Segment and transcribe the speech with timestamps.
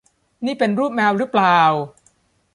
[0.45, 1.59] นี่เป็นรูปแมวรึเปล่า